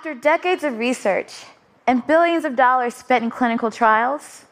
After 0.00 0.14
decades 0.14 0.64
of 0.64 0.78
research 0.78 1.44
and 1.86 2.06
billions 2.06 2.46
of 2.46 2.56
dollars 2.56 2.94
spent 2.94 3.22
in 3.22 3.28
clinical 3.28 3.70
trials, 3.70 4.46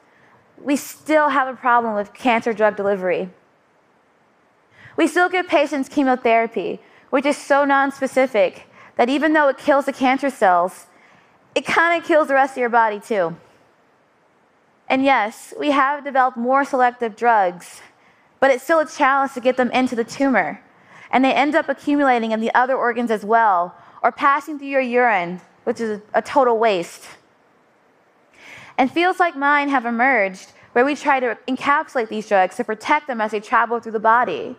we 0.62 0.76
still 0.76 1.30
have 1.30 1.48
a 1.48 1.56
problem 1.56 1.94
with 1.94 2.12
cancer 2.12 2.52
drug 2.52 2.76
delivery. 2.76 3.30
We 4.98 5.06
still 5.06 5.30
give 5.30 5.48
patients 5.48 5.88
chemotherapy, 5.88 6.80
which 7.08 7.24
is 7.24 7.38
so 7.38 7.64
nonspecific 7.64 8.64
that 8.98 9.08
even 9.08 9.32
though 9.32 9.48
it 9.48 9.56
kills 9.56 9.86
the 9.86 9.92
cancer 9.94 10.28
cells, 10.28 10.84
it 11.54 11.64
kind 11.64 11.98
of 11.98 12.06
kills 12.06 12.28
the 12.28 12.34
rest 12.34 12.52
of 12.52 12.58
your 12.58 12.68
body 12.68 13.00
too. 13.00 13.34
And 14.86 15.02
yes, 15.02 15.54
we 15.58 15.70
have 15.70 16.04
developed 16.04 16.36
more 16.36 16.62
selective 16.62 17.16
drugs, 17.16 17.80
but 18.38 18.50
it's 18.50 18.64
still 18.64 18.80
a 18.80 18.86
challenge 18.86 19.32
to 19.32 19.40
get 19.40 19.56
them 19.56 19.70
into 19.70 19.96
the 19.96 20.04
tumor. 20.04 20.60
And 21.10 21.24
they 21.24 21.32
end 21.32 21.54
up 21.54 21.70
accumulating 21.70 22.32
in 22.32 22.40
the 22.40 22.54
other 22.54 22.76
organs 22.76 23.10
as 23.10 23.24
well, 23.24 23.74
or 24.02 24.12
passing 24.12 24.58
through 24.58 24.68
your 24.68 24.80
urine, 24.80 25.40
which 25.64 25.80
is 25.80 26.00
a 26.14 26.22
total 26.22 26.58
waste. 26.58 27.04
And 28.76 28.90
fields 28.90 29.18
like 29.18 29.36
mine 29.36 29.68
have 29.68 29.84
emerged 29.84 30.52
where 30.72 30.84
we 30.84 30.94
try 30.94 31.18
to 31.18 31.36
encapsulate 31.48 32.08
these 32.08 32.28
drugs 32.28 32.56
to 32.56 32.64
protect 32.64 33.06
them 33.06 33.20
as 33.20 33.32
they 33.32 33.40
travel 33.40 33.80
through 33.80 33.92
the 33.92 34.00
body. 34.00 34.56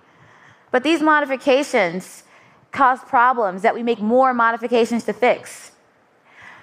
But 0.72 0.84
these 0.84 1.02
modifications 1.02 2.24
cause 2.72 3.00
problems 3.00 3.62
that 3.62 3.74
we 3.74 3.84
make 3.84 4.00
more 4.00 4.34
modifications 4.34 5.04
to 5.06 5.14
fix. 5.14 5.72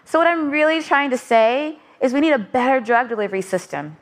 So, 0.05 0.19
what 0.19 0.29
I'm 0.29 0.51
really 0.51 0.83
trying 0.83 1.11
to 1.11 1.19
say 1.19 1.79
is 2.01 2.13
we 2.13 2.21
need 2.21 2.33
a 2.33 2.39
better 2.39 2.81
drug 2.81 3.09
delivery 3.09 3.43
system. 3.43 3.97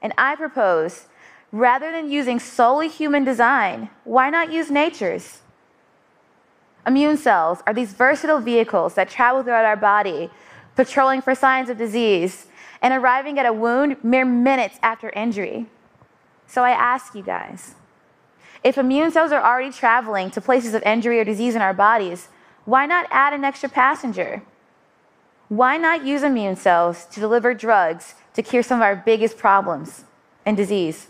And 0.00 0.12
I 0.16 0.36
propose 0.36 1.06
rather 1.52 1.90
than 1.90 2.10
using 2.10 2.38
solely 2.40 2.88
human 2.88 3.24
design, 3.24 3.90
why 4.04 4.30
not 4.30 4.52
use 4.52 4.70
nature's? 4.70 5.40
Immune 6.86 7.16
cells 7.16 7.62
are 7.66 7.74
these 7.74 7.92
versatile 7.92 8.40
vehicles 8.40 8.94
that 8.94 9.08
travel 9.08 9.42
throughout 9.42 9.64
our 9.64 9.76
body, 9.76 10.30
patrolling 10.76 11.22
for 11.22 11.34
signs 11.34 11.70
of 11.70 11.78
disease 11.78 12.46
and 12.82 12.92
arriving 12.92 13.38
at 13.38 13.46
a 13.46 13.52
wound 13.52 13.96
mere 14.02 14.24
minutes 14.24 14.78
after 14.82 15.10
injury. 15.10 15.66
So 16.46 16.62
I 16.62 16.70
ask 16.70 17.14
you 17.14 17.22
guys 17.22 17.74
if 18.62 18.78
immune 18.78 19.10
cells 19.10 19.30
are 19.30 19.42
already 19.42 19.70
traveling 19.70 20.30
to 20.30 20.40
places 20.40 20.72
of 20.72 20.82
injury 20.84 21.20
or 21.20 21.24
disease 21.24 21.54
in 21.54 21.60
our 21.60 21.74
bodies, 21.74 22.28
why 22.64 22.86
not 22.86 23.06
add 23.10 23.34
an 23.34 23.44
extra 23.44 23.68
passenger? 23.68 24.42
Why 25.48 25.76
not 25.76 26.04
use 26.04 26.22
immune 26.22 26.56
cells 26.56 27.04
to 27.06 27.20
deliver 27.20 27.52
drugs 27.52 28.14
to 28.32 28.42
cure 28.42 28.62
some 28.62 28.78
of 28.78 28.82
our 28.82 28.96
biggest 28.96 29.36
problems 29.36 30.04
and 30.46 30.56
disease? 30.56 31.08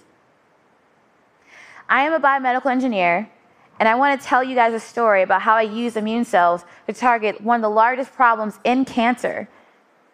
I 1.88 2.02
am 2.02 2.12
a 2.12 2.18
biomedical 2.18 2.70
engineer, 2.70 3.30
and 3.80 3.88
I 3.88 3.94
want 3.94 4.20
to 4.20 4.26
tell 4.26 4.42
you 4.44 4.54
guys 4.54 4.72
a 4.72 4.80
story 4.80 5.22
about 5.22 5.42
how 5.42 5.54
I 5.54 5.62
use 5.62 5.96
immune 5.96 6.24
cells 6.24 6.64
to 6.86 6.92
target 6.92 7.40
one 7.40 7.56
of 7.56 7.62
the 7.62 7.70
largest 7.70 8.12
problems 8.12 8.58
in 8.64 8.84
cancer. 8.84 9.48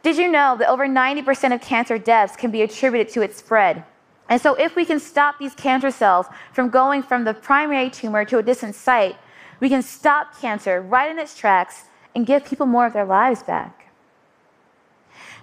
Did 0.02 0.16
you 0.16 0.30
know 0.30 0.56
that 0.58 0.68
over 0.68 0.86
90% 0.86 1.54
of 1.54 1.60
cancer 1.60 1.98
deaths 1.98 2.36
can 2.36 2.50
be 2.50 2.62
attributed 2.62 3.12
to 3.12 3.22
its 3.22 3.36
spread? 3.36 3.84
And 4.30 4.40
so, 4.40 4.54
if 4.54 4.76
we 4.76 4.84
can 4.84 5.00
stop 5.00 5.38
these 5.38 5.54
cancer 5.54 5.90
cells 5.90 6.26
from 6.52 6.70
going 6.70 7.02
from 7.02 7.24
the 7.24 7.34
primary 7.34 7.90
tumor 7.90 8.24
to 8.26 8.38
a 8.38 8.42
distant 8.42 8.76
site, 8.76 9.16
we 9.58 9.68
can 9.68 9.82
stop 9.82 10.40
cancer 10.40 10.80
right 10.80 11.10
in 11.10 11.18
its 11.18 11.36
tracks 11.36 11.84
and 12.14 12.24
give 12.24 12.44
people 12.44 12.66
more 12.66 12.86
of 12.86 12.92
their 12.92 13.04
lives 13.04 13.42
back. 13.42 13.92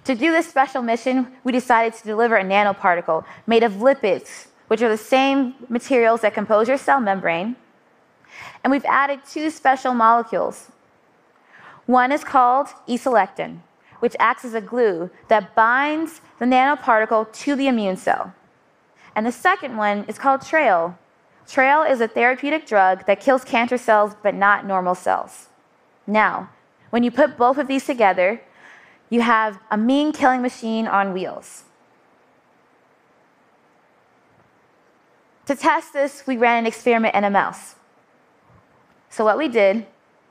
To 0.04 0.14
do 0.14 0.32
this 0.32 0.48
special 0.48 0.82
mission, 0.82 1.36
we 1.44 1.52
decided 1.52 1.92
to 1.94 2.04
deliver 2.04 2.36
a 2.36 2.42
nanoparticle 2.42 3.24
made 3.46 3.62
of 3.62 3.72
lipids, 3.72 4.46
which 4.68 4.80
are 4.80 4.88
the 4.88 4.96
same 4.96 5.54
materials 5.68 6.22
that 6.22 6.32
compose 6.32 6.66
your 6.66 6.78
cell 6.78 6.98
membrane. 6.98 7.56
And 8.62 8.70
we've 8.70 8.84
added 8.84 9.20
two 9.28 9.50
special 9.50 9.94
molecules. 9.94 10.70
One 11.86 12.12
is 12.12 12.24
called 12.24 12.68
E 12.86 12.98
selectin, 12.98 13.60
which 14.00 14.16
acts 14.18 14.44
as 14.44 14.54
a 14.54 14.60
glue 14.60 15.10
that 15.28 15.54
binds 15.54 16.20
the 16.38 16.44
nanoparticle 16.44 17.32
to 17.32 17.56
the 17.56 17.68
immune 17.68 17.96
cell. 17.96 18.34
And 19.16 19.26
the 19.26 19.32
second 19.32 19.76
one 19.76 20.04
is 20.04 20.18
called 20.18 20.42
TRAIL. 20.42 20.98
TRAIL 21.46 21.82
is 21.82 22.00
a 22.00 22.08
therapeutic 22.08 22.66
drug 22.66 23.06
that 23.06 23.20
kills 23.20 23.42
cancer 23.42 23.78
cells 23.78 24.14
but 24.22 24.34
not 24.34 24.66
normal 24.66 24.94
cells. 24.94 25.48
Now, 26.06 26.50
when 26.90 27.02
you 27.02 27.10
put 27.10 27.36
both 27.36 27.58
of 27.58 27.68
these 27.68 27.86
together, 27.86 28.40
you 29.10 29.22
have 29.22 29.58
a 29.70 29.76
mean 29.76 30.12
killing 30.12 30.42
machine 30.42 30.86
on 30.86 31.12
wheels. 31.12 31.64
To 35.46 35.56
test 35.56 35.94
this, 35.94 36.26
we 36.26 36.36
ran 36.36 36.58
an 36.58 36.66
experiment 36.66 37.14
in 37.14 37.24
a 37.24 37.30
mouse. 37.30 37.74
So, 39.18 39.24
what 39.24 39.36
we 39.36 39.48
did 39.48 39.84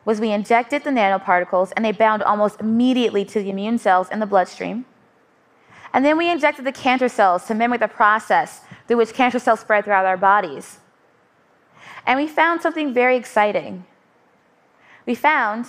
was 0.05 0.21
we 0.21 0.31
injected 0.31 0.85
the 0.85 0.91
nanoparticles 0.91 1.73
and 1.75 1.83
they 1.83 1.91
bound 1.91 2.23
almost 2.23 2.61
immediately 2.61 3.25
to 3.25 3.43
the 3.43 3.49
immune 3.49 3.77
cells 3.79 4.09
in 4.09 4.21
the 4.21 4.25
bloodstream. 4.25 4.85
And 5.93 6.05
then 6.05 6.17
we 6.17 6.31
injected 6.31 6.63
the 6.63 6.71
cancer 6.71 7.09
cells 7.09 7.43
to 7.47 7.53
mimic 7.53 7.81
the 7.81 7.89
process 7.89 8.61
through 8.87 8.95
which 8.95 9.13
cancer 9.13 9.39
cells 9.39 9.59
spread 9.59 9.83
throughout 9.83 10.05
our 10.05 10.15
bodies. 10.15 10.79
And 12.05 12.17
we 12.17 12.29
found 12.29 12.61
something 12.61 12.93
very 12.93 13.17
exciting. 13.17 13.85
We 15.05 15.15
found 15.15 15.65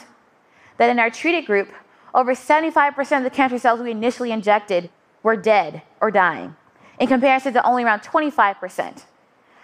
that 0.76 0.88
in 0.88 1.00
our 1.00 1.10
treated 1.10 1.44
group, 1.44 1.70
over 2.14 2.36
75% 2.36 3.18
of 3.18 3.24
the 3.24 3.30
cancer 3.30 3.58
cells 3.58 3.80
we 3.80 3.90
initially 3.90 4.30
injected 4.30 4.90
were 5.24 5.34
dead 5.34 5.82
or 6.00 6.12
dying, 6.12 6.54
in 7.00 7.08
comparison 7.08 7.52
to 7.54 7.66
only 7.66 7.82
around 7.82 8.02
25%. 8.02 9.06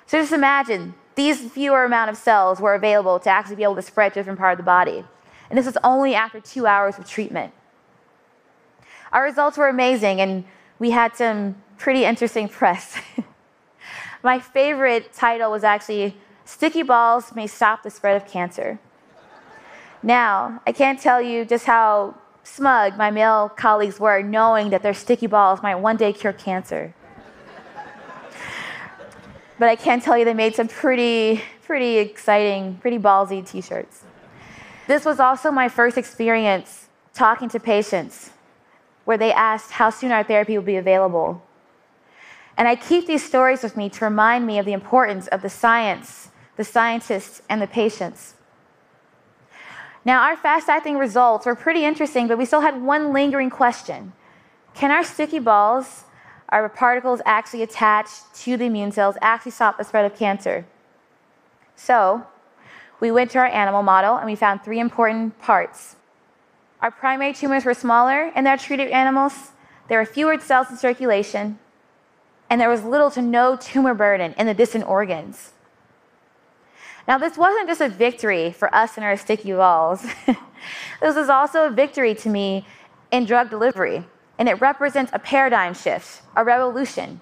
So 0.06 0.18
just 0.18 0.32
imagine 0.32 0.94
these 1.14 1.40
fewer 1.40 1.84
amount 1.84 2.10
of 2.10 2.16
cells 2.16 2.60
were 2.60 2.74
available 2.74 3.18
to 3.20 3.30
actually 3.30 3.56
be 3.56 3.62
able 3.62 3.76
to 3.76 3.82
spread 3.82 4.14
to 4.14 4.20
different 4.20 4.38
part 4.38 4.52
of 4.52 4.58
the 4.58 4.64
body. 4.64 5.04
And 5.48 5.58
this 5.58 5.66
was 5.66 5.76
only 5.84 6.14
after 6.14 6.40
two 6.40 6.66
hours 6.66 6.98
of 6.98 7.08
treatment. 7.08 7.52
Our 9.12 9.22
results 9.22 9.56
were 9.56 9.68
amazing, 9.68 10.20
and 10.20 10.44
we 10.78 10.90
had 10.90 11.16
some 11.16 11.56
pretty 11.78 12.04
interesting 12.04 12.48
press. 12.48 12.98
My 14.22 14.40
favorite 14.40 15.12
title 15.12 15.50
was 15.50 15.62
actually 15.62 16.16
Sticky 16.44 16.82
Balls 16.82 17.34
May 17.34 17.46
Stop 17.46 17.82
the 17.82 17.90
Spread 17.90 18.16
of 18.16 18.26
Cancer. 18.26 18.78
Now, 20.02 20.60
I 20.66 20.72
can't 20.72 21.00
tell 21.00 21.22
you 21.22 21.44
just 21.44 21.66
how 21.66 22.14
smug 22.42 22.98
my 22.98 23.10
male 23.10 23.48
colleagues 23.48 23.98
were 23.98 24.22
knowing 24.22 24.70
that 24.70 24.82
their 24.82 24.92
sticky 24.92 25.26
balls 25.26 25.62
might 25.62 25.76
one 25.76 25.96
day 25.96 26.12
cure 26.12 26.32
cancer. 26.32 26.94
But 29.58 29.68
I 29.68 29.76
can 29.76 30.00
tell 30.00 30.16
you 30.18 30.24
they 30.24 30.34
made 30.34 30.54
some 30.54 30.68
pretty, 30.68 31.42
pretty 31.62 31.98
exciting, 31.98 32.76
pretty 32.76 32.98
ballsy 32.98 33.46
t 33.48 33.60
shirts. 33.60 34.04
This 34.86 35.04
was 35.04 35.20
also 35.20 35.50
my 35.50 35.68
first 35.68 35.96
experience 35.96 36.88
talking 37.14 37.48
to 37.48 37.60
patients 37.60 38.30
where 39.04 39.18
they 39.18 39.32
asked 39.32 39.72
how 39.72 39.90
soon 39.90 40.12
our 40.12 40.24
therapy 40.24 40.56
would 40.56 40.66
be 40.66 40.76
available. 40.76 41.42
And 42.56 42.68
I 42.68 42.76
keep 42.76 43.06
these 43.06 43.24
stories 43.24 43.62
with 43.62 43.76
me 43.76 43.88
to 43.90 44.04
remind 44.04 44.46
me 44.46 44.58
of 44.58 44.66
the 44.66 44.72
importance 44.72 45.26
of 45.28 45.42
the 45.42 45.50
science, 45.50 46.28
the 46.56 46.64
scientists, 46.64 47.42
and 47.48 47.60
the 47.60 47.66
patients. 47.66 48.34
Now, 50.04 50.22
our 50.22 50.36
fast 50.36 50.68
acting 50.68 50.98
results 50.98 51.46
were 51.46 51.54
pretty 51.54 51.84
interesting, 51.84 52.28
but 52.28 52.38
we 52.38 52.44
still 52.44 52.60
had 52.60 52.82
one 52.82 53.12
lingering 53.12 53.50
question 53.50 54.12
Can 54.74 54.90
our 54.90 55.04
sticky 55.04 55.38
balls, 55.38 56.04
our 56.54 56.68
particles 56.68 57.20
actually 57.26 57.62
attached 57.62 58.32
to 58.32 58.56
the 58.56 58.66
immune 58.66 58.92
cells, 58.92 59.16
actually 59.20 59.50
stop 59.50 59.76
the 59.76 59.82
spread 59.82 60.04
of 60.04 60.16
cancer? 60.16 60.64
So, 61.74 62.24
we 63.00 63.10
went 63.10 63.32
to 63.32 63.38
our 63.38 63.46
animal 63.46 63.82
model 63.82 64.16
and 64.16 64.26
we 64.26 64.36
found 64.36 64.62
three 64.62 64.78
important 64.78 65.36
parts. 65.40 65.96
Our 66.80 66.92
primary 66.92 67.32
tumors 67.32 67.64
were 67.64 67.74
smaller 67.74 68.30
in 68.36 68.46
our 68.46 68.56
treated 68.56 68.90
animals, 68.92 69.50
there 69.88 69.98
were 69.98 70.06
fewer 70.06 70.38
cells 70.38 70.70
in 70.70 70.76
circulation, 70.76 71.58
and 72.48 72.60
there 72.60 72.68
was 72.68 72.84
little 72.84 73.10
to 73.10 73.20
no 73.20 73.56
tumor 73.56 73.92
burden 73.92 74.32
in 74.38 74.46
the 74.46 74.54
distant 74.54 74.86
organs. 74.86 75.52
Now, 77.08 77.18
this 77.18 77.36
wasn't 77.36 77.66
just 77.66 77.80
a 77.80 77.88
victory 77.88 78.52
for 78.52 78.72
us 78.74 78.96
and 78.96 79.04
our 79.04 79.16
sticky 79.16 79.52
balls. 79.52 80.06
this 81.00 81.16
was 81.16 81.28
also 81.28 81.66
a 81.66 81.70
victory 81.70 82.14
to 82.14 82.28
me 82.28 82.64
in 83.10 83.26
drug 83.26 83.50
delivery, 83.50 84.04
and 84.38 84.48
it 84.48 84.60
represents 84.60 85.10
a 85.14 85.18
paradigm 85.18 85.74
shift, 85.74 86.22
a 86.36 86.44
revolution. 86.44 87.20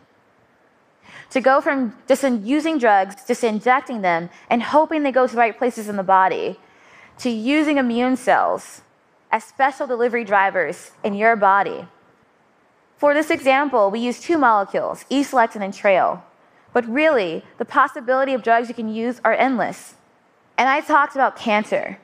To 1.31 1.41
go 1.41 1.61
from 1.61 1.97
just 2.09 2.23
using 2.23 2.79
drugs, 2.79 3.17
just 3.27 3.45
injecting 3.45 4.03
them, 4.03 4.31
and 4.51 4.63
hoping 4.63 5.03
they 5.03 5.13
go 5.13 5.27
to 5.27 5.33
the 5.33 5.39
right 5.39 5.57
places 5.57 5.89
in 5.89 5.97
the 5.97 6.03
body, 6.03 6.59
to 7.19 7.31
using 7.31 7.79
immune 7.79 8.17
cells 8.17 8.83
as 9.31 9.45
special 9.45 9.87
delivery 9.87 10.25
drivers 10.25 10.93
in 11.03 11.15
your 11.15 11.37
body. 11.37 11.87
For 12.97 13.15
this 13.15 13.31
example, 13.31 13.91
we 13.91 13.99
use 13.99 14.21
two 14.21 14.39
molecules, 14.39 15.05
E-selectin 15.09 15.63
and 15.63 15.75
TRAIL. 15.75 16.23
But 16.73 16.89
really, 16.89 17.45
the 17.59 17.65
possibility 17.65 18.33
of 18.33 18.43
drugs 18.43 18.69
you 18.69 18.75
can 18.75 18.89
use 18.89 19.21
are 19.25 19.35
endless. 19.35 19.95
And 20.57 20.69
I 20.69 20.81
talked 20.81 21.15
about 21.15 21.37
cancer. 21.37 21.99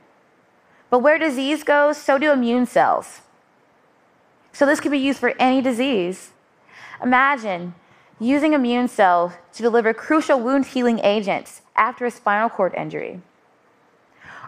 But 0.91 1.01
where 1.01 1.19
disease 1.19 1.63
goes, 1.65 1.97
so 1.97 2.19
do 2.19 2.33
immune 2.33 2.67
cells. 2.67 3.21
So 4.53 4.67
this 4.67 4.81
could 4.81 4.93
be 4.93 4.99
used 4.99 5.19
for 5.19 5.35
any 5.39 5.61
disease. 5.61 6.31
Imagine 7.03 7.75
using 8.21 8.53
immune 8.53 8.89
cells 8.89 9.33
to 9.53 9.63
deliver 9.63 9.95
crucial 9.95 10.41
wound 10.41 10.67
healing 10.67 10.99
agents 11.01 11.63
after 11.77 12.05
a 12.05 12.11
spinal 12.11 12.49
cord 12.49 12.75
injury. 12.75 13.21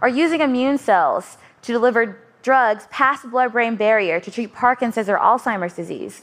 Or 0.03 0.09
using 0.09 0.41
immune 0.41 0.79
cells 0.79 1.37
to 1.63 1.73
deliver 1.73 2.19
drugs 2.43 2.87
past 2.91 3.23
the 3.23 3.29
blood 3.29 3.53
brain 3.53 3.77
barrier 3.77 4.19
to 4.19 4.31
treat 4.31 4.55
Parkinson's 4.55 5.09
or 5.09 5.19
Alzheimer's 5.19 5.75
disease. 5.75 6.23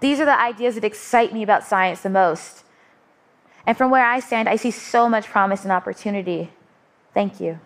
These 0.00 0.20
are 0.20 0.26
the 0.26 0.38
ideas 0.38 0.74
that 0.74 0.84
excite 0.84 1.32
me 1.32 1.42
about 1.42 1.64
science 1.64 2.02
the 2.02 2.10
most. 2.10 2.64
And 3.66 3.76
from 3.76 3.90
where 3.90 4.04
I 4.04 4.20
stand, 4.20 4.48
I 4.48 4.56
see 4.56 4.70
so 4.70 5.08
much 5.08 5.26
promise 5.26 5.62
and 5.62 5.72
opportunity. 5.72 6.50
Thank 7.14 7.40
you. 7.40 7.58